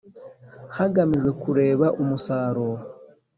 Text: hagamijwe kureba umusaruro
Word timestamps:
hagamijwe 0.77 1.31
kureba 1.41 1.87
umusaruro 2.01 2.65